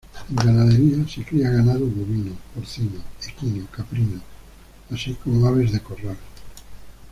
En 0.31 0.35
ganadería 0.35 1.07
se 1.07 1.23
cría 1.23 1.51
ganado 1.51 1.81
bovino, 1.81 2.31
porcino, 2.55 2.99
equino, 3.27 3.67
caprino, 3.69 4.19
así 4.89 5.13
como 5.13 5.45
aves 5.45 5.73
de 5.73 5.79
corral. 5.79 6.17